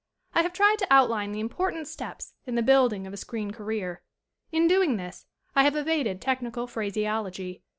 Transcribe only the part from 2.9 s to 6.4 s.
of a screen career. In doing this I have evaded